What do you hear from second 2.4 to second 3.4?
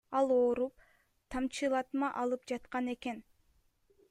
жаткан экен.